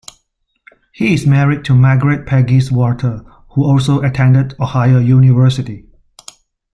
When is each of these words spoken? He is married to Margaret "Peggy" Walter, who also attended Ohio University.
He 0.93 1.13
is 1.13 1.27
married 1.27 1.63
to 1.65 1.75
Margaret 1.75 2.25
"Peggy" 2.25 2.59
Walter, 2.71 3.23
who 3.51 3.63
also 3.63 4.01
attended 4.01 4.55
Ohio 4.59 4.97
University. 4.97 5.85